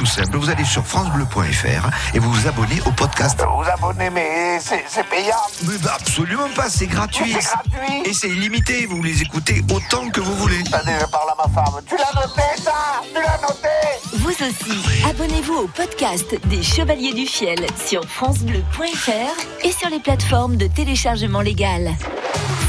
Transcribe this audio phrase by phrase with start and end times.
[0.00, 0.38] tout simple.
[0.38, 3.38] Vous allez sur francebleu.fr et vous vous abonnez au podcast.
[3.38, 5.36] Vous abonnez, mais c'est payant.
[5.68, 7.36] Mais bah, absolument pas, c'est gratuit.
[7.38, 8.02] C'est gratuit.
[8.06, 10.60] Et c'est illimité, vous les écoutez autant que vous voulez.
[10.72, 11.82] Attendez, je parle à ma femme.
[11.86, 13.68] Tu l'as noté, ça Tu l'as noté
[14.14, 20.56] Vous aussi, abonnez-vous au podcast des Chevaliers du Fiel sur francebleu.fr et sur les plateformes
[20.56, 21.94] de téléchargement légal.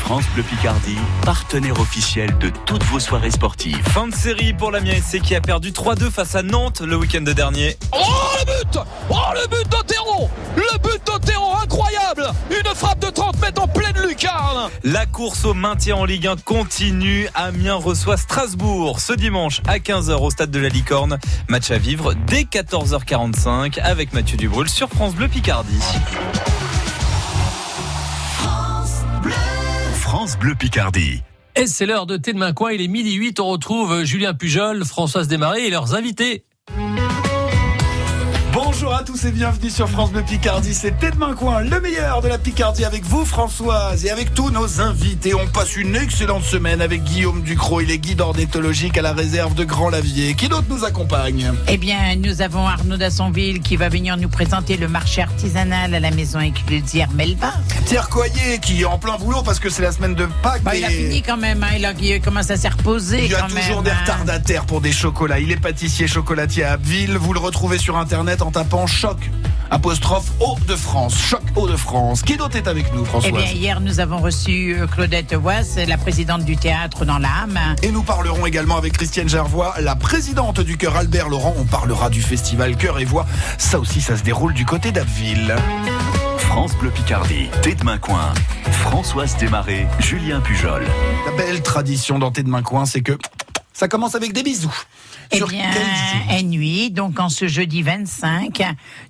[0.01, 3.81] France Bleu Picardie, partenaire officiel de toutes vos soirées sportives.
[3.89, 7.21] Fin de série pour l'Amiens SC qui a perdu 3-2 face à Nantes le week-end
[7.21, 7.77] dernier.
[7.93, 7.97] Oh
[8.39, 8.79] le but
[9.09, 13.95] Oh le but d'Otero Le but d'Otero incroyable Une frappe de 30 mètres en pleine
[14.05, 17.29] lucarne La course au maintien en Ligue 1 continue.
[17.33, 21.19] Amiens reçoit Strasbourg ce dimanche à 15h au stade de la Licorne.
[21.47, 25.79] Match à vivre dès 14h45 avec Mathieu Dubrul sur France Bleu Picardie.
[30.11, 31.23] France Bleu Picardie.
[31.55, 34.33] Et c'est l'heure de Thé de Main Coin, il est midi 8, on retrouve Julien
[34.33, 36.43] Pujol, Françoise Desmarais et leurs invités.
[39.01, 40.75] À tous et bienvenue sur France Bleu Picardie.
[40.75, 44.51] C'est Tête Main Coin, le meilleur de la Picardie avec vous Françoise et avec tous
[44.51, 45.33] nos invités.
[45.33, 47.81] On passe une excellente semaine avec Guillaume Ducrot.
[47.81, 50.35] Il est guide ornithologique à la réserve de Grand Lavier.
[50.35, 51.51] Qui d'autre nous accompagne?
[51.67, 55.99] Eh bien, nous avons Arnaud Dassonville qui va venir nous présenter le marché artisanal à
[55.99, 57.55] la maison inclusière Melba.
[57.87, 60.61] Pierre Coyer qui est en plein boulot parce que c'est la semaine de Pâques.
[60.61, 63.31] Bah, il a fini quand même, hein, il, a, il commence à s'y reposer Il
[63.31, 63.85] y a toujours même.
[63.85, 63.97] des hein.
[64.01, 65.39] retardataires pour des chocolats.
[65.39, 67.17] Il est pâtissier chocolatier à Abbeville.
[67.17, 69.17] Vous le retrouvez sur internet en tapant choc
[69.71, 71.17] apostrophe Hauts-de-France.
[71.17, 72.23] Choc Hauts-de-France.
[72.23, 75.77] Qui d'autre est avec nous, Eh Françoise bien, hier, nous avons reçu euh, Claudette Wass,
[75.87, 77.57] la présidente du théâtre dans l'âme.
[77.81, 81.55] Et nous parlerons également avec Christiane Gervois, la présidente du chœur Albert Laurent.
[81.57, 83.25] On parlera du festival Chœur et Voix.
[83.57, 85.55] Ça aussi, ça se déroule du côté d'Abbeville.
[86.37, 88.33] France Bleu Picardie, Thé de Main Coin.
[88.71, 90.83] Françoise Desmarais, Julien Pujol.
[91.25, 93.17] La belle tradition dans Thé de Main Coin, c'est que
[93.73, 94.75] ça commence avec des bisous.
[95.31, 98.61] Eh Sur bien, quel et nuit, donc en ce jeudi 25,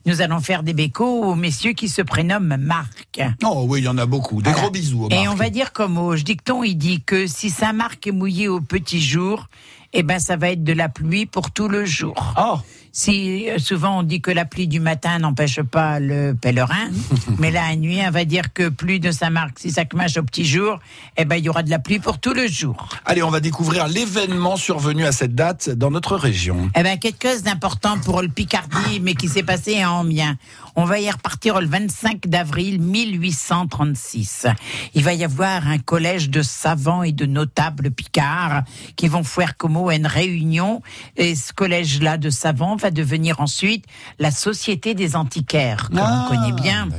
[0.06, 3.22] nous allons faire des bécos aux messieurs qui se prénomment Marc.
[3.44, 4.42] Oh oui, il y en a beaucoup.
[4.42, 5.08] Des gros bisous.
[5.12, 8.62] Et on va dire comme au dicton, il dit que si Saint-Marc est mouillé au
[8.62, 9.48] petit jour,
[9.94, 12.16] eh ben ça va être de la pluie pour tout le jour.
[12.38, 12.60] Oh,
[12.94, 16.90] Si euh, souvent on dit que la pluie du matin n'empêche pas le pèlerin,
[17.40, 20.24] mais là à nuit, on va dire que pluie de Saint-Marc, si ça cmache au
[20.24, 20.80] petit jour,
[21.16, 22.90] eh ben il y aura de la pluie pour tout le jour.
[23.06, 26.70] allez, on va découvrir l'événement survenu à cette date dans notre région.
[26.76, 30.36] Eh ben quelque chose d'important pour le Picardie, mais qui s'est passé à Amiens.
[30.76, 34.48] On va y repartir le 25 d'avril 1836.
[34.96, 38.64] Il va y avoir un collège de savants et de notables picards
[38.96, 40.82] qui vont faire comme une réunion.
[41.18, 43.86] Et ce collège-là de savants va devenir ensuite
[44.20, 46.90] la Société des antiquaires, que Ah, l'on connaît bien.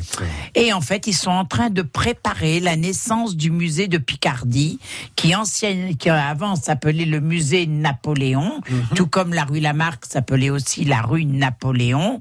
[0.54, 4.78] Et en fait, ils sont en train de préparer la naissance du musée de Picardie,
[5.16, 8.60] qui, ancienne, qui avant s'appelait le musée Napoléon,
[8.94, 12.20] tout comme la rue Lamarck s'appelait aussi la rue Napoléon.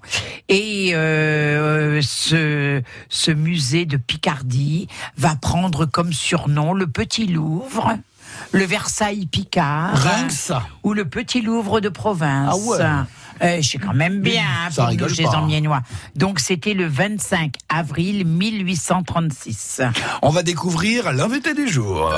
[0.50, 7.98] Et euh, ce, ce musée de Picardie va prendre comme surnom le Petit Louvre.
[8.54, 9.94] Le Versailles Picard.
[10.84, 12.50] Ou le Petit Louvre de province.
[12.54, 12.78] Ah ouais.
[13.44, 15.38] Euh, je sais quand même bien hein, Ça pour rigole chez pas.
[15.38, 15.82] Amiénois.
[16.16, 19.82] Donc c'était le 25 avril 1836.
[20.22, 22.12] On va découvrir l'invité du jour.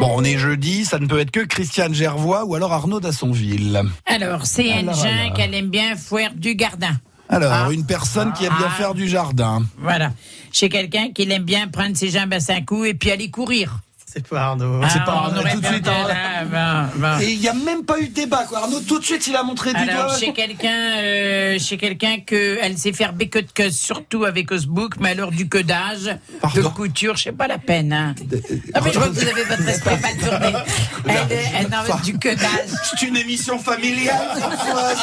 [0.00, 3.82] Bon, on est jeudi, ça ne peut être que Christiane Gervois ou alors Arnaud Dassonville.
[4.06, 5.32] Alors c'est un Alors, alors.
[5.34, 6.92] qu'elle aime bien faire du gardin.
[7.28, 7.68] Alors, Ah.
[7.72, 8.74] une personne qui aime bien Ah.
[8.78, 9.62] faire du jardin.
[9.78, 10.12] Voilà.
[10.52, 13.80] Chez quelqu'un qui aime bien prendre ses jambes à cinq coups et puis aller courir.
[14.18, 14.80] C'est pas Arnaud.
[14.82, 15.42] Ah, C'est pas Arnaud.
[15.42, 16.08] Tout de suite, Arnaud.
[16.08, 17.20] là, bon.
[17.20, 18.58] Et il n'y a même pas eu de débat, quoi.
[18.58, 20.18] Arnaud, tout de suite, il a montré du doigt.
[20.18, 25.10] chez quelqu'un, euh, chez quelqu'un que elle sait faire béque de surtout avec Osbook, mais
[25.10, 26.16] alors du codage,
[26.54, 27.92] de couture, je sais pas la peine.
[27.92, 28.14] Hein.
[28.74, 30.58] Ah mais je vois que vous avez votre respect mal tourné.
[31.06, 32.68] Elle, elle, du codage.
[32.90, 34.98] C'est une émission familiale, Françoise.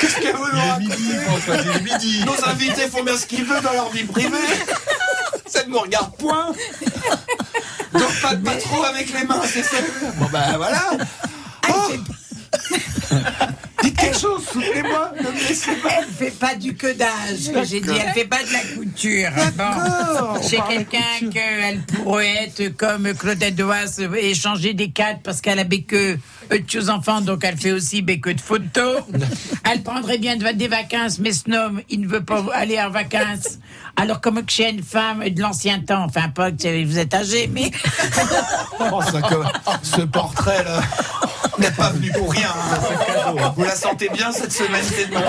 [0.00, 4.04] Qu'est-ce qu'elle veut nous raconter Nos invités font bien ce qu'ils veulent dans leur vie
[4.04, 4.36] privée.
[5.46, 6.52] Ça ne nous regarde point.
[7.98, 9.76] Donc pas, pas trop avec les mains, c'est ça
[10.16, 10.82] Bon ben voilà.
[11.68, 11.92] Oh.
[13.86, 15.12] Dites quelque chose, soutenez-moi.
[15.18, 17.88] Elle fait pas du codage, que j'ai dit.
[17.90, 19.30] Elle fait pas de la couture.
[19.56, 20.34] Bon.
[20.40, 25.94] de quelqu'un qu'elle pourrait être comme Claudette Doas, échanger des cadres parce qu'elle a béque
[25.94, 26.18] de
[26.68, 29.02] choses enfants, donc elle fait aussi béque de photos.
[29.68, 32.88] Elle prendrait bien de- des vacances, mais ce homme, il ne veut pas aller en
[32.90, 33.58] vacances.
[33.96, 37.48] Alors comme que chez une femme de l'ancien temps, enfin pas que vous êtes âgé,
[37.52, 37.70] mais
[38.92, 39.48] Oh, ça, comme-
[39.82, 40.80] ce portrait là.
[41.56, 42.48] Vous n'êtes pas venu pour rien.
[42.50, 43.52] hein.
[43.56, 45.20] Vous la sentez bien cette semaine, c'est bon.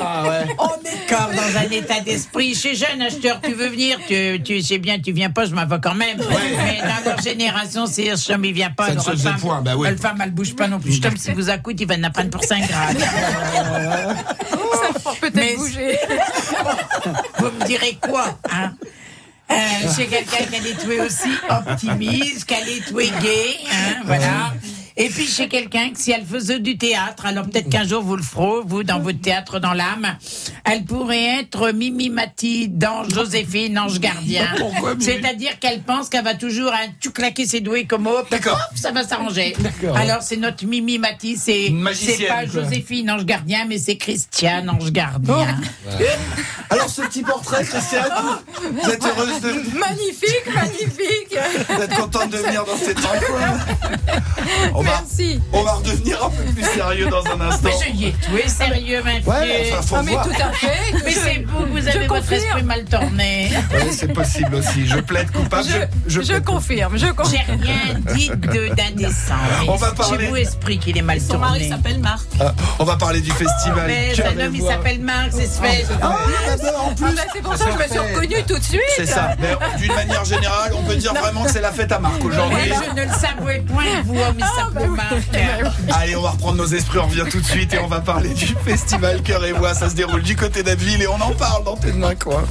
[0.00, 0.46] Ah ouais.
[0.58, 2.54] on est encore dans un état d'esprit.
[2.54, 5.54] Je suis jeune acheteur, tu veux venir, tu, tu sais bien, tu viens pas, je
[5.54, 6.18] m'en vais quand même.
[6.18, 8.86] Mais dans leur génération, c'est Hirschham, il vient pas.
[8.88, 9.88] Ça ne se femme- point, bah oui.
[9.90, 11.00] La femme, elle bouge pas non plus.
[11.00, 12.98] Comme si vous accoute, il va en prendre pour 5 grades.
[13.66, 15.98] Ça va peut-être Mais- bouger.
[17.38, 18.72] Vous me direz quoi, hein?
[19.50, 19.54] Euh,
[19.96, 24.52] chez quelqu'un qui a trouvé aussi optimiste, qui a trouvé gay, hein, voilà.
[24.98, 28.16] Et puis chez quelqu'un que si elle faisait du théâtre, alors peut-être qu'un jour vous
[28.16, 30.16] le ferez, vous, dans votre théâtre dans l'âme,
[30.64, 34.46] elle pourrait être Mimi Mati dans Joséphine, Ange Gardien.
[34.56, 38.26] Pourquoi, Mimi C'est-à-dire qu'elle pense qu'elle va toujours hein, tout claquer ses doigts comme hop,
[38.30, 38.54] D'accord.
[38.54, 39.54] hop, ça va s'arranger.
[39.58, 39.96] D'accord.
[39.96, 42.62] Alors c'est notre Mimi Mati, c'est Une magicienne, c'est pas quoi.
[42.62, 45.56] Joséphine Ange Gardien, mais c'est Christiane Ange Gardien.
[46.68, 48.08] Alors, ce petit portrait, Christiane,
[48.82, 49.78] vous êtes heureuse de.
[49.78, 51.38] Magnifique, magnifique.
[51.68, 53.66] Vous êtes contente de venir dans cette rencontre
[54.86, 55.40] on va, Merci.
[55.52, 57.68] on va redevenir un peu plus sérieux dans un instant.
[57.68, 59.22] Mais je y ai tout sérieux, ma fille.
[59.26, 60.24] Ouais, enfin, faut Ah, mais voir.
[60.26, 60.66] tout à fait.
[61.04, 62.42] Mais Je- c'est vous, vous je avez votre confirme.
[62.44, 63.50] esprit mal tourné.
[63.72, 64.86] Ouais, c'est possible aussi.
[64.86, 65.68] Je plaide coupable.
[66.06, 67.60] Je, je plaide confirme, je J'ai confirme.
[67.60, 69.34] rien dit de- d'indécent.
[69.62, 71.68] mais On va parler- C'est vous, esprit, qu'il est mal Son mari tourné.
[71.68, 72.26] s'appelle Marc.
[72.40, 73.84] Ah, on va parler du festival.
[73.86, 75.86] Mais Cœur un homme, il s'appelle Marc, c'est ce fait.
[76.00, 77.14] Ah en Ah, plus.
[77.14, 78.80] bah, c'est pour ça que je me suis reconnue tout de suite.
[78.96, 79.30] C'est ça.
[79.40, 82.56] Mais d'une manière générale, on peut dire vraiment que c'est la fête à Marc aujourd'hui.
[82.56, 84.36] Mais je ne le savais point, vous, homme,
[85.92, 88.34] Allez, on va reprendre nos esprits, on revient tout de suite et on va parler
[88.34, 89.74] du festival Cœur et Voix.
[89.74, 92.44] Ça se déroule du côté d'Abbeville et on en parle dans Tête d'un coin.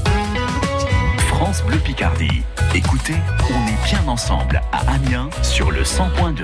[1.27, 2.43] France Bleu Picardie.
[2.73, 3.15] Écoutez,
[3.49, 6.43] on est bien ensemble à Amiens sur le 100.2.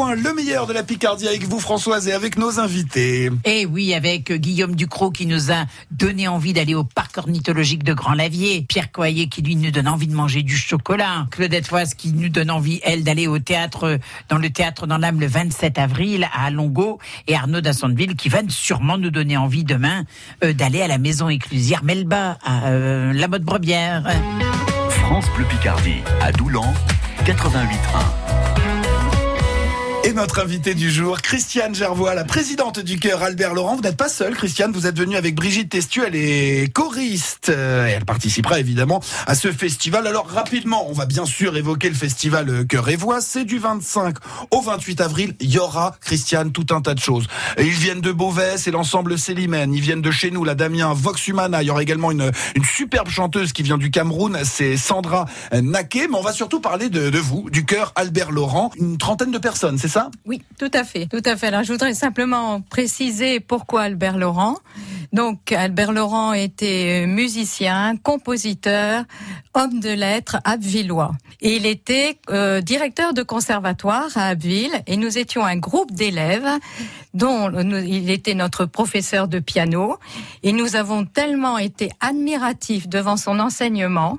[0.00, 3.30] Coin, le meilleur de la Picardie avec vous Françoise et avec nos invités.
[3.44, 7.92] Et oui, avec Guillaume Ducrot qui nous a donné envie d'aller au parc ornithologique de
[7.92, 12.12] Grand-Lavier, Pierre Coyer qui lui nous donne envie de manger du chocolat, Claudette Foise qui
[12.12, 13.98] nous donne envie, elle, d'aller au théâtre,
[14.30, 18.38] dans le théâtre dans l'âme le 27 avril à Alongo, et Arnaud d'Assonville qui va
[18.48, 20.04] sûrement nous donner envie demain
[20.42, 24.10] euh, d'aller à la maison éclusière Melba à euh, la mode brebière.
[24.88, 26.72] France Bleu Picardie, à Doulan,
[27.26, 28.19] 88.1.
[30.02, 33.76] Et notre invité du jour, Christiane Gervois, la présidente du chœur Albert Laurent.
[33.76, 37.50] Vous n'êtes pas seule, Christiane, vous êtes venue avec Brigitte Testu, elle est choriste.
[37.50, 40.06] Euh, Et elle participera évidemment à ce festival.
[40.06, 43.20] Alors rapidement, on va bien sûr évoquer le festival euh, Chœur et Voix.
[43.20, 44.16] C'est du 25
[44.50, 45.34] au 28 avril.
[45.38, 47.26] Il y aura, Christiane, tout un tas de choses.
[47.58, 49.74] Ils viennent de Beauvais, c'est l'ensemble Célimène.
[49.74, 51.62] Ils viennent de chez nous, la Damien Vox Humana.
[51.62, 56.08] Il y aura également une, une superbe chanteuse qui vient du Cameroun, c'est Sandra Naké.
[56.08, 58.70] Mais on va surtout parler de, de vous, du chœur Albert Laurent.
[58.78, 59.76] Une trentaine de personnes,
[60.26, 61.52] Oui, tout à fait, tout à fait.
[61.64, 64.56] Je voudrais simplement préciser pourquoi Albert Laurent.
[65.12, 69.04] Donc, Albert Laurent était musicien, compositeur,
[69.54, 71.12] homme de lettres abbvillois.
[71.40, 76.48] Et il était euh, directeur de conservatoire à Abbeville et nous étions un groupe d'élèves
[77.14, 79.98] dont il était notre professeur de piano
[80.44, 84.18] et nous avons tellement été admiratifs devant son enseignement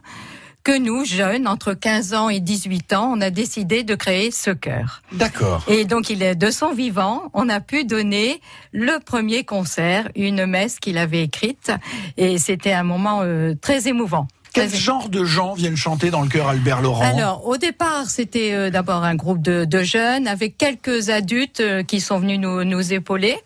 [0.64, 4.52] que nous, jeunes, entre 15 ans et 18 ans, on a décidé de créer ce
[4.52, 5.02] chœur.
[5.12, 5.64] D'accord.
[5.68, 8.42] Et donc, il est de son vivant, on a pu donner
[8.72, 11.72] le premier concert, une messe qu'il avait écrite,
[12.18, 14.28] et c'était un moment euh, très émouvant.
[14.54, 17.06] Quel genre de gens viennent chanter dans le chœur Albert Laurent?
[17.06, 21.84] Alors, au départ, c'était euh, d'abord un groupe de, de jeunes avec quelques adultes euh,
[21.84, 23.38] qui sont venus nous, nous épauler.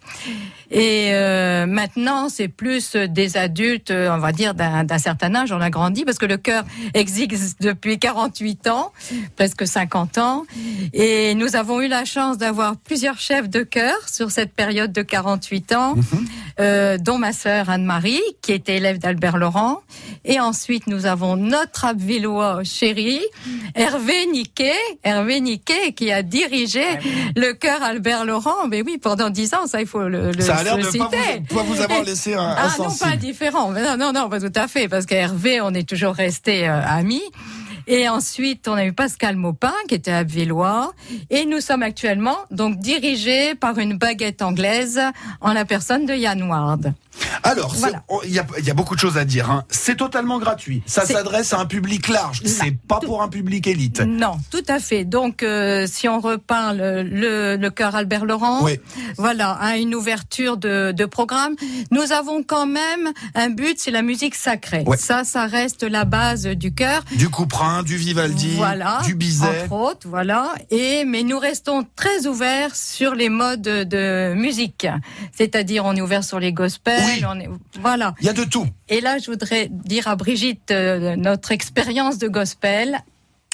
[0.72, 5.52] Et euh, maintenant, c'est plus des adultes, euh, on va dire, d'un certain âge.
[5.52, 8.92] On a grandi parce que le chœur existe depuis 48 ans,
[9.36, 10.46] presque 50 ans.
[10.94, 15.02] Et nous avons eu la chance d'avoir plusieurs chefs de chœur sur cette période de
[15.02, 15.96] 48 ans.
[16.60, 19.82] Euh, dont ma sœur Anne-Marie, qui était élève d'Albert Laurent.
[20.24, 23.20] Et ensuite, nous avons notre Abvillois chéri,
[23.76, 26.84] Hervé Niquet, Hervé Niquet, qui a dirigé
[27.36, 28.68] le chœur Albert Laurent.
[28.70, 30.98] Mais oui, pendant dix ans, ça, il faut le, le Ça a l'air le de
[30.98, 33.72] pas pas vous avoir laissé un, Ah non, pas différent.
[33.72, 37.24] Non, non, non, pas tout à fait, parce qu'Hervé, on est toujours restés euh, amis.
[37.88, 40.94] Et ensuite, on a eu Pascal Maupin, qui était abvillois.
[41.30, 45.00] Et nous sommes actuellement donc dirigés par une baguette anglaise
[45.42, 46.94] en la personne de Yann Ward.
[47.44, 48.04] Alors, Voilà.
[48.26, 49.50] il y, a, il y a beaucoup de choses à dire.
[49.50, 49.64] hein.
[49.70, 50.84] C'est totalement gratuit.
[50.86, 52.42] Ça s'adresse à un public large.
[52.46, 54.02] C'est pas pour un public élite.
[54.02, 55.06] Non, tout à fait.
[55.06, 58.80] Donc, euh, si on reparle le, le chœur Albert Laurent, Oui.
[59.18, 61.56] voilà, à une ouverture de, de programme,
[61.92, 64.84] nous avons quand même un but, c'est la musique sacrée.
[64.86, 64.98] Ouais.
[64.98, 67.04] Ça, ça reste la base du chœur.
[67.16, 69.64] Du Couperin, du Vivaldi, voilà, du Bizet.
[69.64, 70.54] entre autres, voilà.
[70.70, 74.88] Et mais nous restons très ouverts sur les modes de musique,
[75.32, 77.24] c'est-à-dire on est ouvert sur les gospels, Oui.
[77.28, 77.50] on est,
[77.82, 78.14] voilà.
[78.22, 78.68] Il y a de tout.
[78.90, 83.00] Et là, je voudrais dire à Brigitte euh, notre expérience de gospel.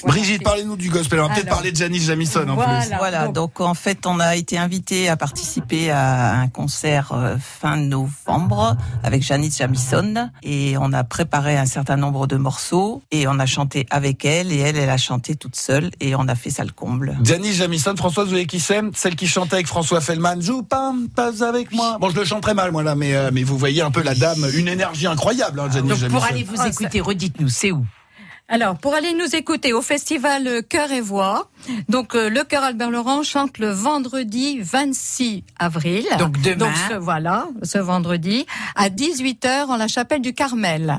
[0.04, 1.20] Brigitte, parlez-nous du gospel.
[1.20, 2.80] On va peut-être parler de Janis Jamison en Voilà.
[2.80, 2.90] plus.
[2.98, 7.76] Voilà, donc- en fait, on a été invité à participer à un concert euh, fin
[7.76, 13.38] novembre avec Janice Jamison et on a préparé un certain nombre de morceaux et on
[13.38, 16.50] a chanté avec elle et elle, elle a chanté toute seule et on a fait
[16.50, 17.16] ça le comble.
[17.22, 18.80] Janis Jamison, Françoise, vous voyez qui c'est?
[18.94, 20.40] Celle qui chantait avec François Fellman.
[20.40, 21.98] Joue pas, pas avec moi.
[22.00, 24.02] Bon, je le chante très mal, moi, là, mais, euh, mais vous voyez un peu
[24.02, 26.18] la dame, une énergie incroyable, hein, Janis Donc Jamison.
[26.18, 27.84] pour aller vous Ah, écouter, redites-nous, c'est où?
[28.48, 31.48] Alors, pour aller nous écouter au festival Cœur et Voix,
[31.88, 36.04] donc euh, le Chœur Albert Laurent chante le vendredi 26 avril.
[36.18, 36.70] Donc demain.
[36.90, 38.44] ce- voilà, ce vendredi,
[38.76, 40.98] à 18h en la chapelle du Carmel.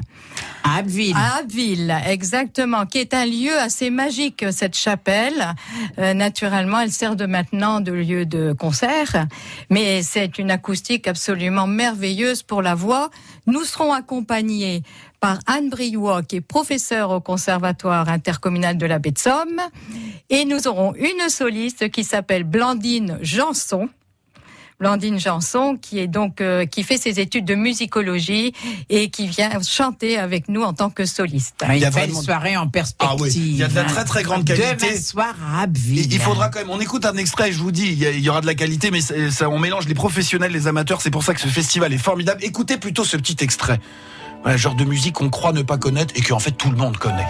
[0.63, 1.13] À Abbeville.
[1.15, 5.53] À Abbeville, exactement, qui est un lieu assez magique, cette chapelle.
[6.00, 9.27] Euh, naturellement, elle sert de maintenant de lieu de concert,
[9.69, 13.12] mais c'est une acoustique absolument merveilleuse pour la voix.
[13.45, 14.81] Nous serons accompagnés
[15.23, 19.62] par Anne Briouat, qui est professeure au Conservatoire intercommunal de la baie de Somme,
[20.29, 23.88] et nous aurons une soliste qui s'appelle Blandine Janson.
[24.81, 28.51] Blandine Janson, qui est donc euh, qui fait ses études de musicologie
[28.89, 31.63] et qui vient chanter avec nous en tant que soliste.
[31.69, 33.09] Une Il y a belle vraiment- soirée en perspective.
[33.09, 34.75] Ah oui, il y a de la très très grande qualité.
[34.75, 36.12] Demain soir à Abbeville.
[36.12, 38.19] Il faudra quand même, on écoute un extrait, je vous dis, il y, a- il
[38.19, 41.12] y aura de la qualité, mais ça, ça- on mélange les professionnels, les amateurs, c'est
[41.12, 42.43] pour ça que ce festival est formidable.
[42.43, 43.79] Écoutez plutôt ce petit extrait.
[44.43, 46.75] Voilà, genre de musique qu'on croit ne pas connaître et que en fait tout le
[46.75, 47.25] monde connaît.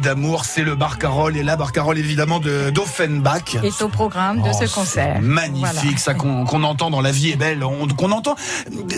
[0.00, 3.56] D'amour, c'est le Barcarolle et la Barcarolle évidemment de d'Offenbach.
[3.62, 5.20] Est au programme de Oh, ce concert.
[5.22, 5.98] Magnifique, Voilà.
[5.98, 8.34] ça qu'on entend dans La vie est belle, on- qu'on entend.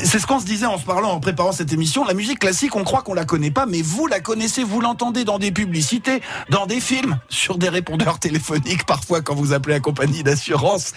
[0.04, 2.04] C'est ce qu'on se disait en se parlant, en préparant cette émission.
[2.04, 5.24] La musique classique, on croit qu'on la connaît pas, mais vous la connaissez, vous l'entendez
[5.24, 9.80] dans des publicités, dans des films, sur des répondeurs téléphoniques, parfois quand vous appelez la
[9.80, 10.92] compagnie d'assurance.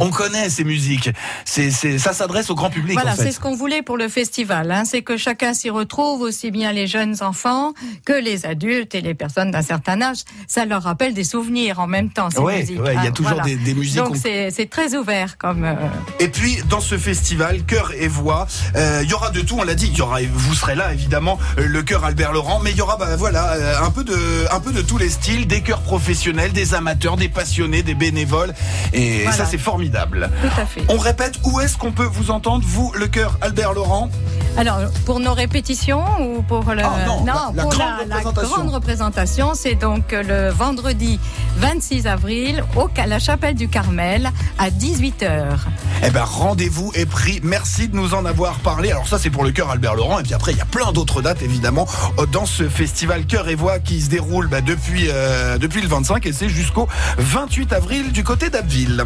[0.00, 1.10] On connaît ces musiques.
[1.44, 3.24] C'est c'est- ça s'adresse au grand public Voilà, en fait.
[3.24, 4.70] c'est ce qu'on voulait pour le festival.
[4.70, 7.72] Hein, c'est que chacun s'y retrouve, aussi bien les jeunes enfants
[8.04, 10.18] que les adultes et les personnes d'un certain âge.
[10.46, 12.28] Ça leur rappelle des souvenirs en même temps.
[12.38, 13.44] Ouais, ouais, il y a hein, toujours voilà.
[13.44, 15.64] des- des musiques Donc c'est très ouvert comme.
[15.64, 15.74] euh,
[16.18, 19.56] Et puis dans ce festival cœur et voix, euh, il y aura de tout.
[19.58, 22.60] On l'a dit, il y aura, vous serez là évidemment, euh, le chœur Albert Laurent,
[22.62, 24.16] mais il y aura bah, voilà euh, un peu de
[24.50, 28.52] un peu de tous les styles, des chœurs professionnels, des amateurs, des passionnés, des bénévoles,
[28.92, 29.36] et Voilà.
[29.36, 30.30] ça c'est formidable.
[30.42, 30.82] Tout à fait.
[30.88, 34.08] On répète, où est-ce qu'on peut vous entendre, vous, le chœur Albert Laurent?
[34.56, 36.82] Alors, pour nos répétitions ou pour le...
[36.82, 38.56] Ah, non, la- la pour grande la, la représentation.
[38.56, 41.20] grande représentation, c'est donc le vendredi
[41.58, 45.56] 26 avril au, à la chapelle du Carmel à 18h.
[46.04, 47.40] Eh ben rendez-vous est pris.
[47.44, 48.90] Merci de nous en avoir parlé.
[48.90, 50.90] Alors ça c'est pour le chœur Albert Laurent et puis après il y a plein
[50.90, 51.86] d'autres dates évidemment
[52.18, 55.88] euh, dans ce festival Cœur et Voix qui se déroule bah, depuis euh, depuis le
[55.88, 56.88] 25 et c'est jusqu'au
[57.18, 59.04] 28 avril du côté d'Abbeville.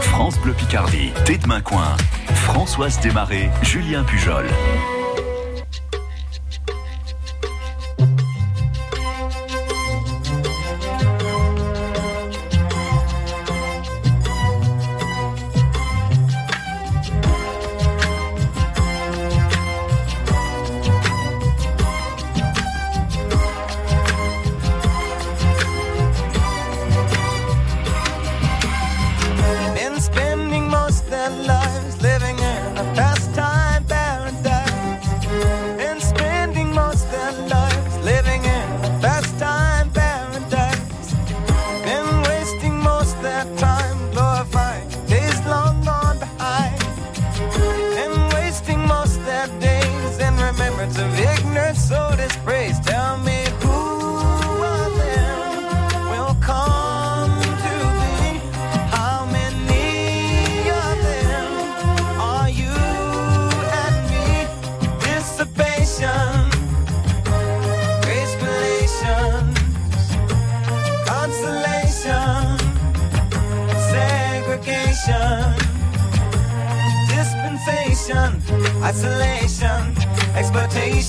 [0.00, 1.96] France Bleu Picardie, Tête Main Coin,
[2.34, 4.46] Françoise Desmarais, Julien Pujol.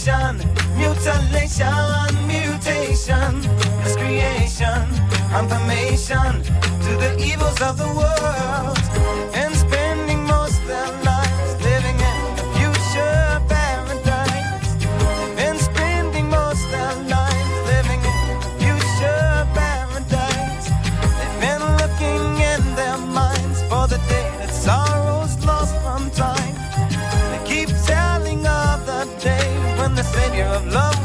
[0.08, 0.38] mutation,
[0.78, 3.42] mutilation, mutation,
[3.84, 4.88] miscreation,
[5.32, 6.44] confirmation
[6.82, 8.80] to the evils of the world.
[9.36, 9.54] And
[30.18, 30.97] savior of love.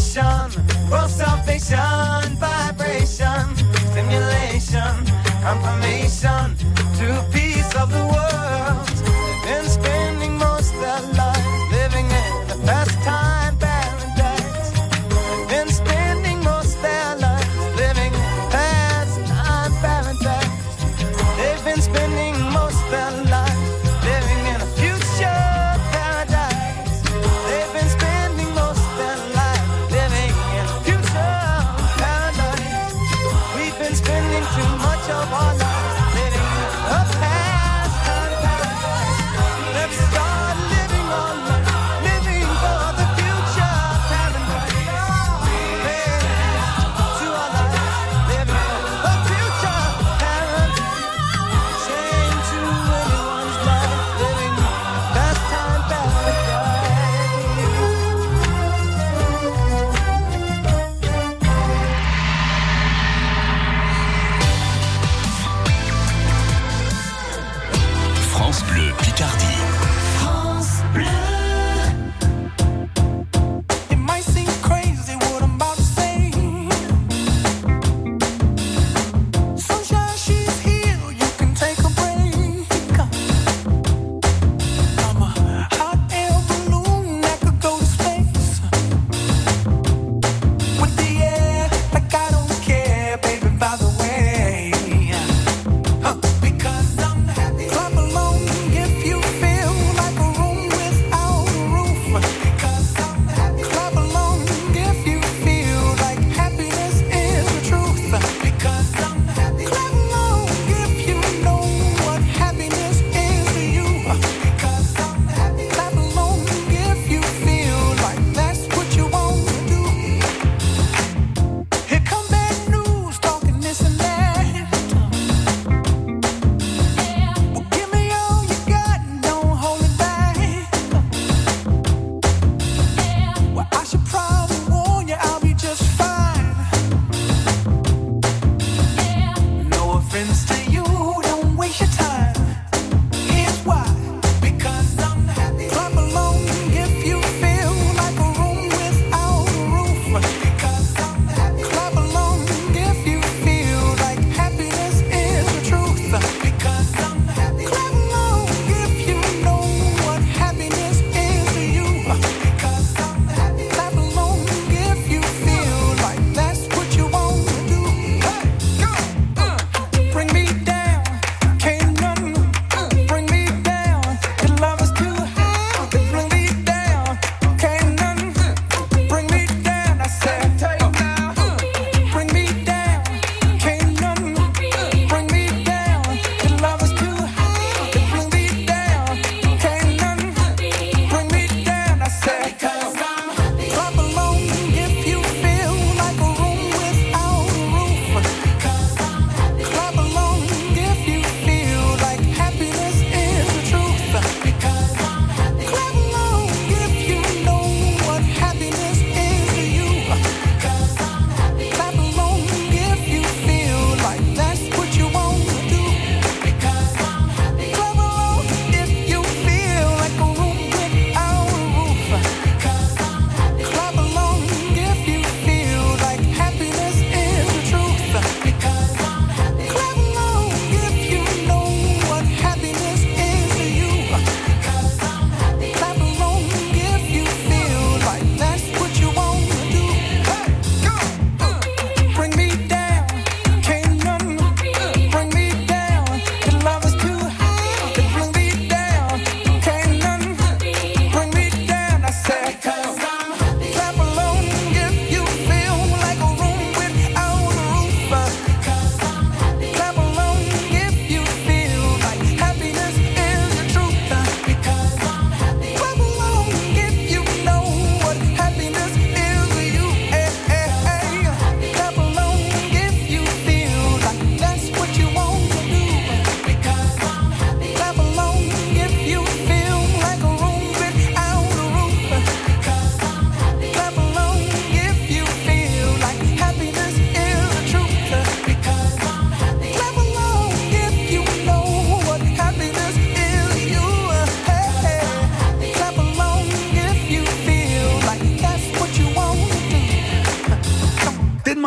[0.00, 2.43] salvation, world salvation.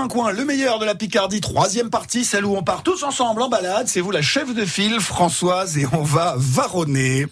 [0.08, 3.50] Coin, le meilleur de la Picardie, troisième partie, celle où on part tous ensemble en
[3.50, 3.88] balade.
[3.88, 7.28] C'est vous la chef de file, Françoise, et on va varonner.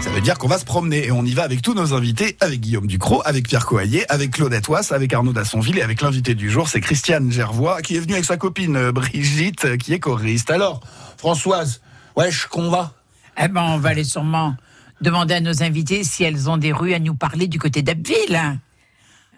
[0.00, 2.36] Ça veut dire qu'on va se promener et on y va avec tous nos invités,
[2.40, 6.34] avec Guillaume Ducrot, avec Pierre Coaillet, avec Claude Etoas, avec Arnaud Dassonville et avec l'invité
[6.34, 9.92] du jour, c'est Christiane Gervois, qui est venue avec sa copine euh, Brigitte, euh, qui
[9.92, 10.50] est choriste.
[10.50, 10.80] Alors,
[11.16, 11.80] Françoise,
[12.16, 12.92] wesh, qu'on va?
[13.42, 14.54] Eh ben, on va aller sûrement
[15.00, 18.58] demander à nos invités si elles ont des rues à nous parler du côté d'Abbeville.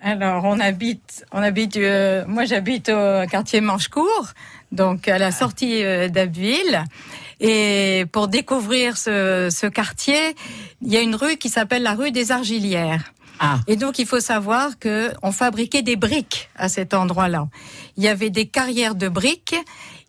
[0.04, 1.76] Alors, on habite, on habite.
[1.76, 4.32] euh, moi, j'habite au quartier Manchecourt,
[4.72, 6.82] donc à la sortie euh, d'Abbeville.
[7.38, 10.34] Et pour découvrir ce, ce quartier,
[10.80, 13.12] il y a une rue qui s'appelle la rue des Argilières.
[13.66, 17.48] Et donc, il faut savoir que on fabriquait des briques à cet endroit-là.
[17.96, 19.56] Il y avait des carrières de briques.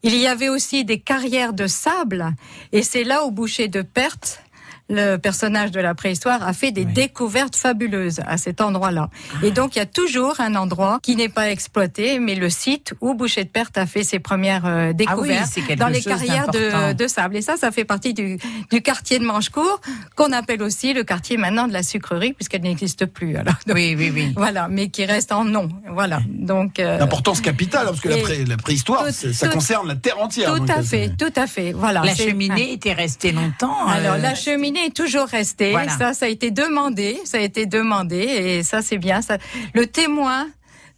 [0.03, 2.35] Il y avait aussi des carrières de sable.
[2.73, 4.42] Et c'est là où Boucher de Perthes
[4.89, 9.09] le personnage de la préhistoire a fait des découvertes fabuleuses à cet endroit-là.
[9.41, 12.93] Et donc, il y a toujours un endroit qui n'est pas exploité, mais le site
[13.01, 16.49] où Boucher de Perthes a fait ses premières euh, découvertes Ah quelque dans les carrières
[16.49, 17.37] de, de sable.
[17.37, 18.37] Et ça, ça fait partie du,
[18.71, 19.79] du quartier de Manchecourt,
[20.15, 23.35] qu'on appelle aussi le quartier maintenant de la sucrerie, puisqu'elle n'existe plus.
[23.37, 23.55] Alors.
[23.73, 24.33] oui, oui, oui.
[24.35, 25.69] Voilà, mais qui reste en nom.
[25.89, 26.19] Voilà.
[26.27, 29.87] Donc, euh, L'importance capitale, parce que la, et pré- la préhistoire, tout- ça tout- concerne
[29.87, 30.53] la terre entière.
[30.55, 31.71] Tout à euh, fait, tout à fait.
[31.71, 32.01] Voilà.
[32.03, 33.87] La cheminée était restée longtemps.
[33.87, 35.27] Alors euh, la cheminée est toujours.
[35.71, 35.97] Voilà.
[35.97, 39.21] Ça, ça a été demandé, ça a été demandé, et ça c'est bien.
[39.21, 39.37] Ça,
[39.73, 40.47] le témoin.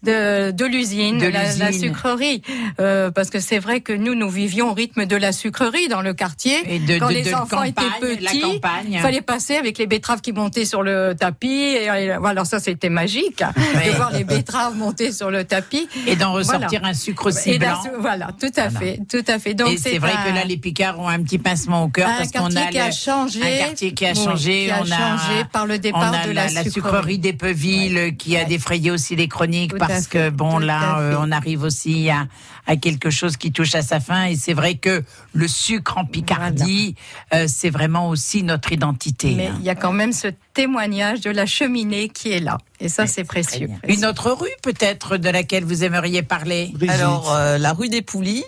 [0.06, 2.42] De, de l'usine, De la, sucrerie,
[2.80, 6.02] Euh, parce que c'est vrai que nous, nous vivions au rythme de la sucrerie dans
[6.02, 6.58] le quartier.
[6.68, 9.88] Et de- Quand de- les de enfants campagne, étaient petits, il fallait passer avec les
[9.88, 11.48] betteraves qui montaient sur le tapis.
[11.82, 13.42] Et, alors ça, c'était magique
[13.76, 13.92] Ouais.
[13.92, 16.88] de voir les betteraves monter sur le tapis Et d'en ressortir Voilà.
[16.90, 17.82] un sucre aussi blanc.
[18.00, 19.54] voilà, tout à fait, tout à fait.
[19.54, 22.10] Donc et c'est vrai un- que là, les Picards ont un petit pincement au cœur
[22.18, 24.66] parce qu'on a qui a le- changé, un quartier qui a oui, changé.
[24.66, 27.20] qui a on a changé par le départ de la, la sucrerie sucrerie.
[27.20, 31.16] d'Epeville qui a défrayé aussi les chroniques Tout parce fait, que bon tout là, euh,
[31.20, 32.28] on arrive aussi à,
[32.68, 35.04] à quelque chose qui touche à sa fin et c'est vrai que
[35.34, 36.96] le sucre en Picardie,
[37.34, 39.34] euh, c'est vraiment aussi notre identité.
[39.36, 39.58] Mais hein.
[39.60, 42.58] il y a quand même ce témoignage de la cheminée qui est là.
[42.80, 43.70] Et ça, c'est précieux.
[43.88, 46.74] Une autre rue peut-être de laquelle vous aimeriez parler?
[46.88, 48.44] Alors, euh, la rue des Poulies.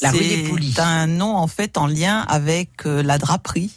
[0.00, 0.72] La rue des Poulies.
[0.76, 3.74] C'est un nom en fait en lien avec euh, la draperie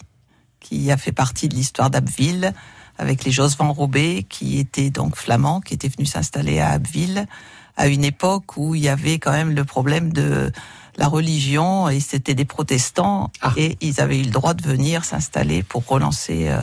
[0.59, 2.53] qui a fait partie de l'histoire d'Abbeville
[3.01, 7.25] avec les Josvan Robé qui étaient donc flamands, qui étaient venus s'installer à Abbeville
[7.75, 10.51] à une époque où il y avait quand même le problème de
[10.97, 15.63] la religion et c'était des protestants et ils avaient eu le droit de venir s'installer
[15.63, 16.61] pour relancer euh,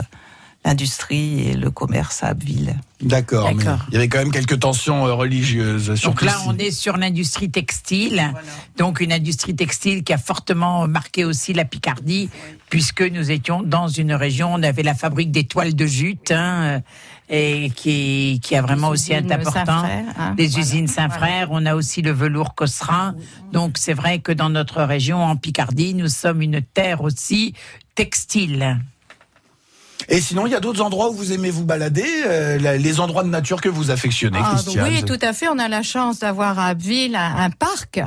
[0.65, 2.75] l'industrie et le commerce à Abbeville.
[3.01, 5.87] D'accord, mais il y avait quand même quelques tensions euh, religieuses.
[5.87, 8.33] Donc surtout là, on est sur l'industrie textile.
[8.77, 12.29] Donc une industrie textile qui a fortement marqué aussi la Picardie,
[12.69, 16.81] puisque nous étions dans une région, on avait la fabrique des toiles de jute, hein,
[17.29, 19.53] et qui, qui a vraiment aussi un usines important.
[19.65, 20.35] Saint-Frère, hein.
[20.37, 20.65] Les Voilà.
[20.65, 23.15] usines Saint-Frère, on a aussi le velours Cosserin.
[23.53, 27.53] Donc c'est vrai que dans notre région, en Picardie, nous sommes une terre aussi
[27.95, 28.77] textile.
[30.07, 33.23] Et sinon, il y a d'autres endroits où vous aimez vous balader, euh, les endroits
[33.23, 34.87] de nature que vous affectionnez, Ah, Christiane.
[34.87, 35.47] oui, tout à fait.
[35.49, 37.99] On a la chance d'avoir à Abbeville un, un parc.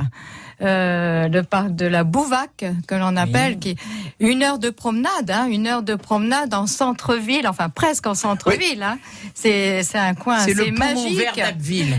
[0.61, 3.75] Euh, le parc de la Bouvac, que l'on appelle, qui est
[4.19, 8.83] une heure de promenade, hein, une heure de promenade en centre-ville, enfin presque en centre-ville.
[8.83, 8.97] Hein.
[9.33, 11.17] C'est c'est un coin, C'est magique.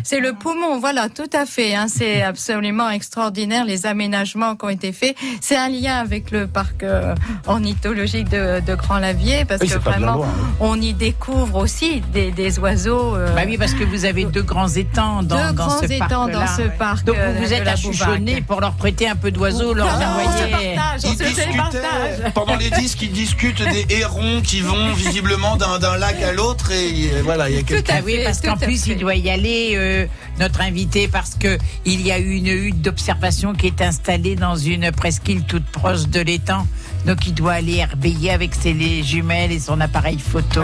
[0.05, 1.75] C'est le poumon, voilà, tout à fait.
[1.75, 5.17] Hein, c'est absolument extraordinaire les aménagements qui ont été faits.
[5.41, 7.15] C'est un lien avec le parc euh,
[7.47, 10.55] ornithologique de, de Grand-Lavier, parce Oui, que vraiment, loin, hein.
[10.61, 13.15] on y découvre aussi des, des oiseaux.
[13.17, 15.85] euh, Bah oui, parce que vous avez deux grands étangs dans, Deux dans grands ce
[15.87, 16.33] étangs parc-là.
[16.39, 19.17] dans ce parc, Donc euh, vous vous de êtes la achuchonnés pour leur prêter un
[19.17, 20.77] peu d'oiseaux, leur Non, on se envoyer.
[20.77, 25.97] partage, on Ils discutaient, pendant les disques, ils discutent des hérons qui vont visiblement d'un
[25.97, 27.95] lac à l'autre et voilà, il y a quelqu'un.
[27.99, 30.07] Ah oui, parce qu'en plus il doit y aller, euh,
[30.39, 34.55] notre invité, parce que il y a eu une hutte d'observation qui est installée dans
[34.55, 36.65] une presqu'île toute proche de l'étang.
[37.07, 40.63] Donc il doit aller herbeiller avec ses les jumelles et son appareil photo.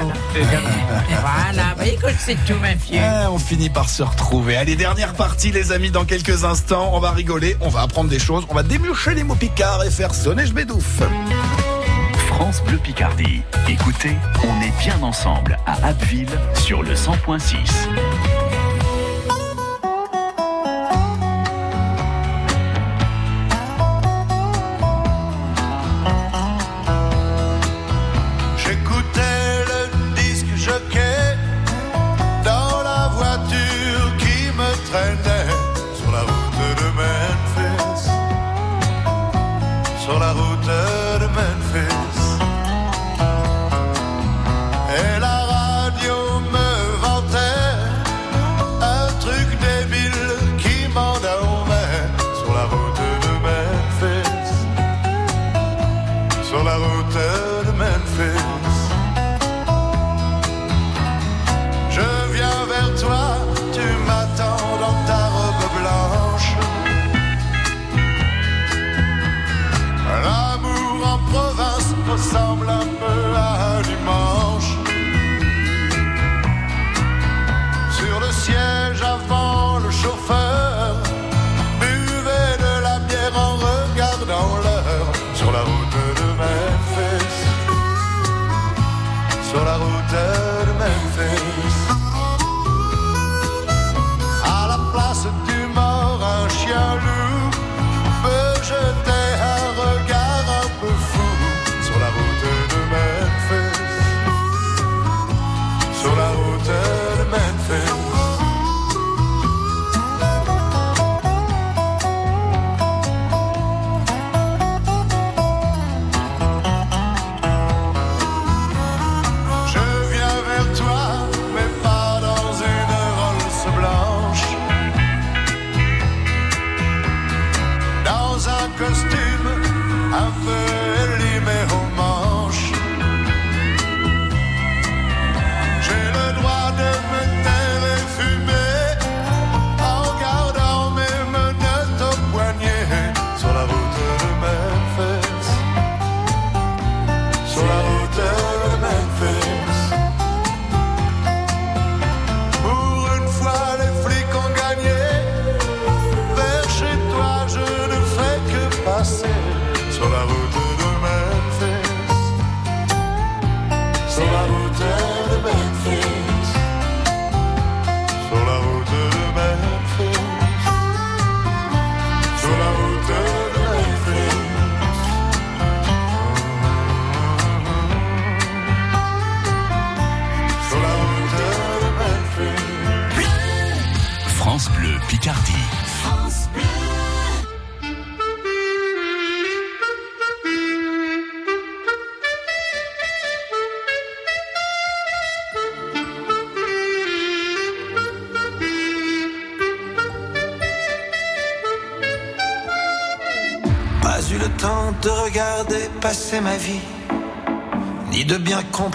[1.21, 3.01] Voilà, écoute, c'est tout, ma fille.
[3.03, 4.57] Ah, on finit par se retrouver.
[4.57, 6.91] Allez, dernière partie, les amis, dans quelques instants.
[6.93, 9.91] On va rigoler, on va apprendre des choses, on va démucher les mots picards et
[9.91, 11.03] faire sonner je bédouf.
[12.27, 13.43] France Bleu Picardie.
[13.69, 18.40] Écoutez, on est bien ensemble à Abbeville sur le 100.6.
[41.61, 42.00] de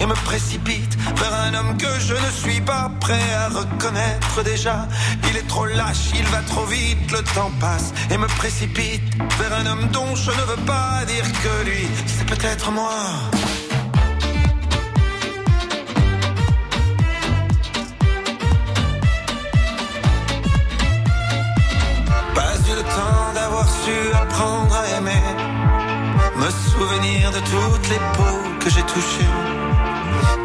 [0.00, 4.88] et me précipite vers un homme que je ne suis pas prêt à reconnaître déjà.
[5.30, 9.02] Il est trop lâche, il va trop vite, le temps passe et me précipite
[9.38, 12.92] vers un homme dont je ne veux pas dire que lui, c'est peut-être moi.
[22.34, 25.22] Pas eu le temps d'avoir su apprendre à aimer,
[26.36, 29.32] me souvenir de toutes les peaux que j'ai touchées,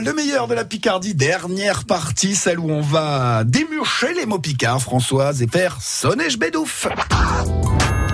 [0.00, 4.80] Le meilleur de la Picardie, dernière partie, celle où on va démurcher les mots picards,
[4.80, 6.86] Françoise, et faire sonner bédouf.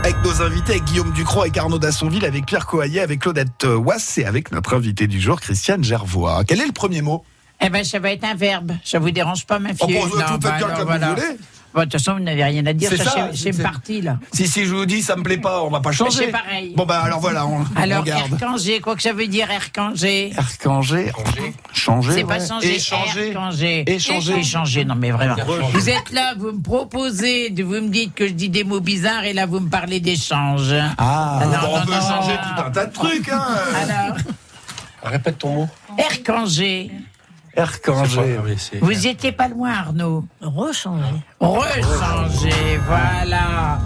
[0.02, 4.18] Avec nos invités, avec Guillaume Ducrot, avec Arnaud Dassonville, avec Pierre Coaillet, avec Claudette Wass
[4.18, 6.42] et avec notre invité du jour, Christiane Gervois.
[6.46, 7.24] Quel est le premier mot?
[7.60, 8.72] Eh ben, ça va être un verbe.
[8.84, 11.36] Ça vous dérange pas, ma Oh, fille bon, vous faites bien alors, comme vous voulez.
[11.74, 12.90] Bon, de toute façon, vous n'avez rien à dire.
[12.90, 14.18] C'est Ça, parti, là.
[14.32, 16.24] Si, si je vous dis, ça me plaît pas, on va pas changer.
[16.26, 16.72] C'est pareil.
[16.74, 18.32] Bon, bah alors voilà, on, on Alors, regarde.
[18.32, 21.12] Erkanger, quoi que ça veut dire, Erkanger Erkanger.
[21.74, 22.12] Changer.
[22.12, 23.28] C'est pas changer, Échanger.
[23.28, 23.84] Erkanger.
[23.86, 24.38] Échanger.
[24.38, 25.36] Échanger, non mais vraiment.
[25.72, 28.80] Vous êtes là, vous me proposez, de- vous me dites que je dis des mots
[28.80, 30.74] bizarres et là vous me parlez d'échange.
[30.96, 32.00] Ah, bon, on non, peut non.
[32.00, 33.44] changer tout un tas de trucs, hein.
[33.82, 34.16] Alors,
[35.02, 35.68] Répète ton mot.
[35.98, 36.90] Erkanger.
[37.58, 38.38] Erkanger.
[38.80, 40.24] Vous étiez pas loin, Arnaud.
[40.40, 41.22] Rechanger.
[41.40, 43.80] Rechanger, voilà.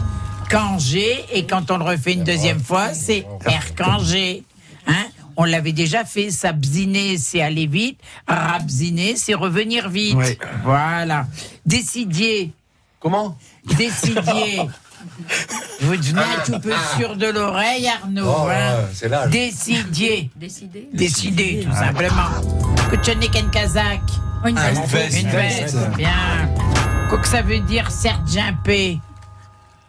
[0.51, 4.45] Kanger, et quand on le refait une deuxième fois, c'est Erkanger.
[4.87, 5.07] Hein
[5.37, 7.99] on l'avait déjà fait, s'abziner, c'est aller vite,
[8.29, 10.19] rabziner, c'est revenir vite.
[10.63, 11.27] Voilà.
[11.65, 12.53] Décidier.
[13.01, 13.39] Comment?
[13.65, 14.61] Décidier.
[15.81, 18.25] Vous devenez un tout peu sûr de l'oreille, Arnaud.
[18.27, 18.87] Oh, hein.
[18.93, 19.31] c'est l'âge.
[19.31, 20.31] Décidier.
[20.37, 20.89] Décider.
[20.93, 22.31] Décider, tout simplement.
[22.91, 24.01] Kuchenik Kazakh.
[24.47, 24.77] Une Ah, veste.
[24.83, 25.23] une veste.
[25.23, 26.11] Une veste, bien.
[27.09, 28.99] Quoi que ça veut dire, sergimpé.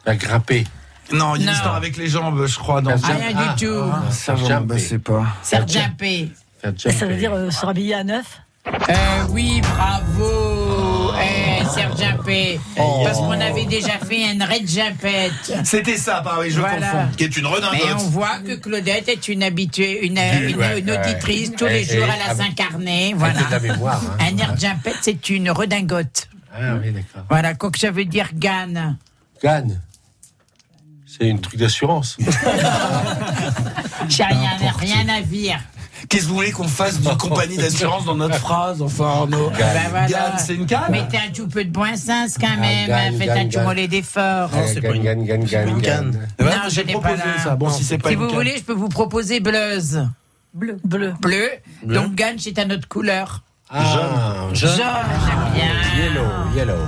[0.05, 0.65] La grimper.
[1.11, 2.81] Non, il y a une histoire avec les jambes, je crois.
[2.81, 3.91] Dans Rien du tout.
[4.11, 5.25] Sergent, bah, c'est pas.
[5.41, 6.31] Sergimpé.
[6.61, 8.41] Ça veut dire euh, se rhabiller à neuf?
[8.67, 8.93] Euh,
[9.29, 10.92] oui, bravo.
[11.21, 12.59] Eh, Serge Jampé.
[12.77, 13.01] Oh.
[13.03, 15.53] Parce qu'on avait déjà fait un Red Jampette.
[15.63, 16.87] C'était ça, bah oui, je Voilà.
[16.87, 17.07] confonds.
[17.17, 17.79] Qui est une redingote.
[17.85, 20.99] Mais on voit que Claudette est une habituée, une, une, ouais, une ouais.
[20.99, 21.51] auditrice.
[21.57, 22.59] Tous Et- les jours, elle a avec
[23.15, 23.41] Voilà.
[23.43, 24.17] de la mémoire, hein.
[24.19, 26.27] Un air Jampette, c'est une redingote.
[26.55, 27.23] Ah oui, d'accord.
[27.29, 28.97] Voilà, quoi que ça veut dire Gann.
[29.43, 29.79] Gann.
[31.05, 32.17] C'est une truc d'assurance.
[34.09, 35.59] J'ai rien, rien à dire.
[36.09, 39.89] Qu'est-ce que vous voulez qu'on fasse d'une compagnie d'assurance dans notre phrase, enfin Arnaud Ben
[39.89, 40.07] voilà.
[40.07, 42.87] Gann, c'est une canne Mettez un tout peu de bon sens quand même.
[42.87, 44.49] Gann, Faites Gann, un tout mollet d'effort.
[44.51, 46.11] Non, c'est pas une gagne, gagne, gagne, gagne.
[46.39, 47.43] Ouais, Non, je j'ai n'ai pas proposé là.
[47.43, 47.55] ça.
[47.55, 48.35] Bon, si c'est pas Si une vous canne.
[48.35, 50.07] voulez, je peux vous proposer bleuze.
[50.53, 50.77] Bleu.
[50.83, 51.13] Bleu.
[51.19, 51.49] Bleu.
[51.83, 51.95] Bleu.
[51.99, 53.41] Donc Gann, c'est à notre couleur.
[53.69, 54.69] Ah, Jaune, j'aime
[55.55, 56.03] bien.
[56.03, 56.83] Yellow, yellow.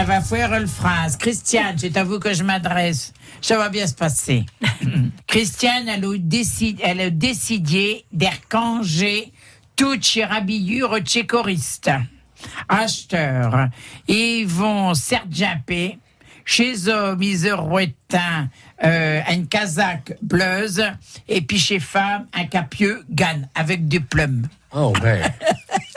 [0.00, 1.16] Elle va faire le phrase.
[1.16, 3.12] Christiane, c'est à vous que je m'adresse.
[3.40, 4.46] Ça va bien se passer.
[5.26, 9.32] Christiane, elle a décidé, elle a décidé d'ercanger
[9.74, 11.90] toute chérabillure tchécoriste.
[12.68, 13.70] Acheteur,
[14.06, 15.98] ils vont sergimpé.
[16.44, 18.48] Chez hommes, ils auraient un,
[18.84, 20.80] euh, un casaque bleuse.
[21.26, 24.46] Et puis chez femmes, un capieux gagne avec des plumes.
[24.72, 25.28] Oh, ben.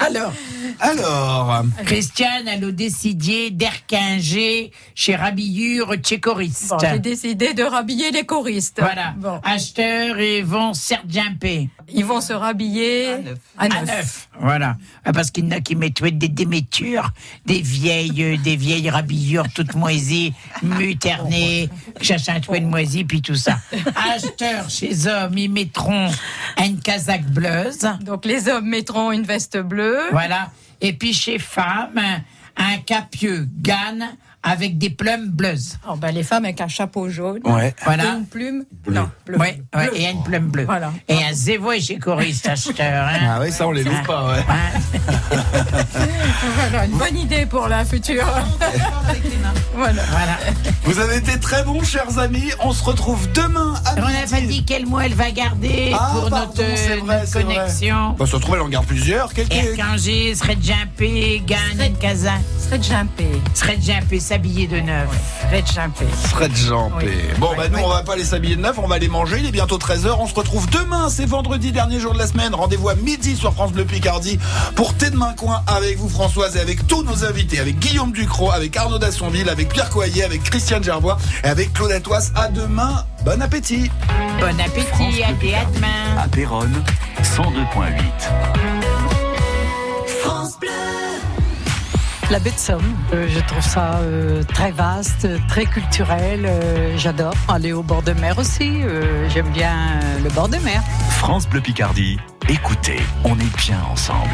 [0.00, 0.32] Alors,
[0.80, 6.70] Alors, Christiane, elle a décidé d'erquinger chez Rabillure Tchécoriste.
[6.70, 8.78] Bon, J'ai décidé de rhabiller les choristes.
[8.80, 9.14] Voilà.
[9.16, 9.40] Bon.
[9.42, 11.70] Acheteurs et vont sergimpé.
[11.90, 13.38] Ils vont se rhabiller à neuf.
[13.56, 14.28] À neuf.
[14.38, 14.76] Voilà.
[15.04, 17.10] Ah, Parce qu'il y en a qui mettent des démétures,
[17.46, 21.70] des vieilles, euh, des vieilles rhabillures toutes moisies, muternées,
[22.02, 23.58] cherchent un toit de moisi, puis tout ça.
[24.12, 26.10] Acheteurs chez hommes, ils mettront
[26.62, 27.88] une casaque bleuse.
[28.02, 29.37] Donc les hommes mettront une veste
[30.10, 30.50] Voilà.
[30.80, 32.00] Et puis chez femmes,
[32.56, 34.08] un capieux gagne
[34.48, 35.54] avec des plumes bleues.
[35.88, 37.40] Oh, ben, les femmes avec un chapeau jaune.
[37.44, 37.74] ouais.
[37.84, 38.14] Voilà.
[38.16, 38.64] Une plume.
[38.88, 39.38] Non, bleu.
[39.38, 40.00] Ouais, ouais, Bleu.
[40.00, 40.64] et une plume bleue.
[40.64, 40.92] Voilà.
[41.08, 43.06] Et un zévo chez choriste acheteur.
[43.08, 43.18] Hein.
[43.22, 44.44] Ah oui, ça on les loupe pas, ouais.
[44.48, 44.80] Hein.
[46.56, 48.26] Voilà, une bonne idée pour la future.
[49.74, 50.02] voilà.
[50.10, 50.36] Voilà.
[50.84, 52.50] Vous avez été très bons, chers amis.
[52.60, 56.10] On se retrouve demain à On n'a pas dit quel mois elle va garder Ah,
[56.14, 57.54] pour pardon, notre, c'est vrai, notre c'est vrai.
[57.54, 58.10] connexion.
[58.18, 59.30] Bah, ça se trouve, elle en garde plusieurs.
[59.30, 62.32] Serait jumpé, gagne une casa.
[62.58, 63.26] Serait jumpé.
[64.38, 65.08] S'habiller de neuf.
[65.42, 66.04] Serait jumpé.
[66.28, 67.10] Fred Jampé.
[67.38, 69.38] Bon, bah, nous, on va pas les s'habiller de neuf, on va les manger.
[69.40, 70.14] Il est bientôt 13h.
[70.20, 71.08] On se retrouve demain.
[71.08, 72.54] C'est vendredi, dernier jour de la semaine.
[72.54, 74.38] Rendez-vous à midi sur France Bleu Picardie
[74.76, 77.58] pour Thé de Main Coin avec vous, Françoise, et avec tous nos invités.
[77.58, 82.06] Avec Guillaume Ducrot, avec Arnaud Dassonville, avec Pierre Coyer, avec Christiane Gervois et avec Claudette
[82.06, 82.30] Oisse.
[82.36, 83.04] À demain.
[83.24, 83.90] Bon appétit.
[84.38, 86.16] Bon appétit, à des à demain.
[86.16, 86.84] À Péronne,
[87.24, 88.77] 102.8.
[92.30, 96.44] La baie de Somme, euh, je trouve ça euh, très vaste, très culturel.
[96.44, 98.82] euh, J'adore aller au bord de mer aussi.
[98.82, 100.82] euh, J'aime bien le bord de mer.
[101.12, 102.18] France Bleu Picardie,
[102.50, 104.28] écoutez, on est bien ensemble.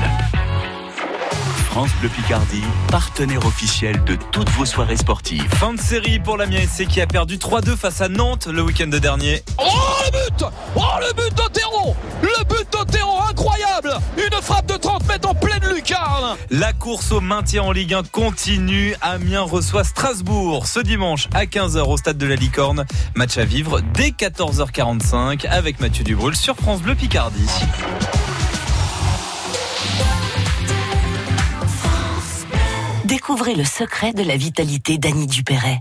[1.70, 5.44] France Bleu Picardie, partenaire officiel de toutes vos soirées sportives.
[5.56, 8.86] Fin de série pour l'Amiens SC qui a perdu 3-2 face à Nantes le week-end
[8.88, 9.42] dernier.
[9.58, 9.64] Oh
[10.04, 10.44] le but
[10.76, 16.36] Oh le but d'Otero Le but d'Otero incroyable Une frappe 30 mètres en pleine lucarne
[16.50, 18.94] La course au maintien en Ligue 1 continue.
[19.00, 22.84] Amiens reçoit Strasbourg ce dimanche à 15h au stade de la Licorne.
[23.14, 27.48] Match à vivre dès 14h45 avec Mathieu Dubrul sur France Bleu Picardie.
[33.06, 35.80] Découvrez le secret de la vitalité d'Annie Dupéret.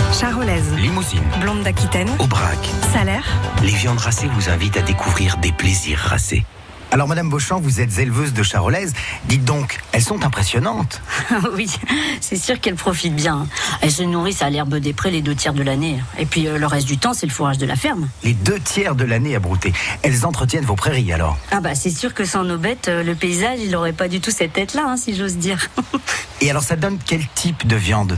[0.11, 2.57] Charolaise, Limousine, blonde d'Aquitaine, Aubrac.
[2.93, 3.23] salaire.
[3.63, 6.43] Les viandes racées vous invitent à découvrir des plaisirs racés.
[6.91, 8.93] Alors, Madame Beauchamp, vous êtes éleveuse de charolaises.
[9.25, 11.01] Dites donc, elles sont impressionnantes.
[11.55, 11.73] oui,
[12.19, 13.47] c'est sûr qu'elles profitent bien.
[13.81, 16.03] Elles se nourrissent à l'herbe des prés les deux tiers de l'année.
[16.19, 18.09] Et puis euh, le reste du temps, c'est le fourrage de la ferme.
[18.25, 19.71] Les deux tiers de l'année à brouter.
[20.01, 21.37] Elles entretiennent vos prairies alors.
[21.51, 24.19] Ah bah c'est sûr que sans nos bêtes, euh, le paysage, il aurait pas du
[24.19, 25.69] tout cette tête-là, hein, si j'ose dire.
[26.41, 28.17] Et alors, ça donne quel type de viande?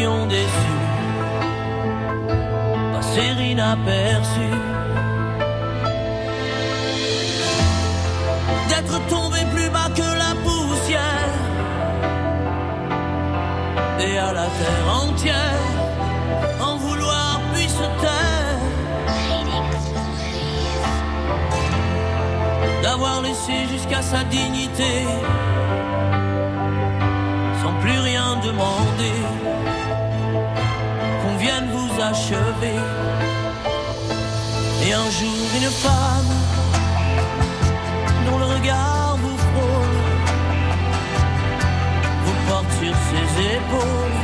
[0.00, 0.48] Des illusions déçues,
[2.92, 4.60] passer inaperçues.
[8.68, 11.34] D'être tombé plus bas que la poussière.
[14.00, 15.68] Et à la terre entière
[16.60, 18.60] en vouloir puis se taire.
[22.82, 25.06] D'avoir laissé jusqu'à sa dignité.
[27.62, 29.29] Sans plus rien demander
[34.82, 36.32] et un jour une femme
[38.26, 39.98] dont le regard vous frôle
[42.24, 44.20] vous porte sur ses épaules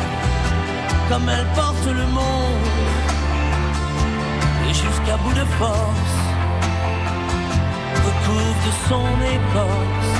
[1.10, 2.66] comme elle porte le monde.
[4.68, 6.16] Et jusqu'à bout de force
[8.06, 9.06] recouvre de son
[9.36, 10.12] écorce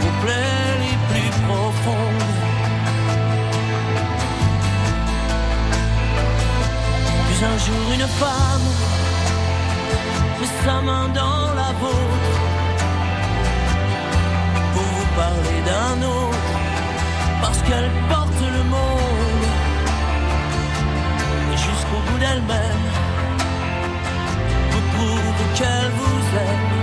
[0.00, 2.27] vos plaies les plus profondes
[7.40, 8.68] un jour une femme
[10.40, 12.34] met sa main dans la vôtre
[14.72, 16.38] pour vous parler d'un autre
[17.40, 19.46] parce qu'elle porte le monde
[21.54, 22.86] jusqu'au bout d'elle-même
[24.70, 26.77] vous prouve qu'elle vous aime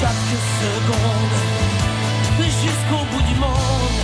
[0.00, 0.24] chaque
[0.60, 1.54] seconde
[2.64, 4.00] jusqu'au bout du monde.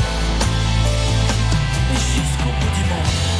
[1.95, 3.40] Jusqu'au bout du monde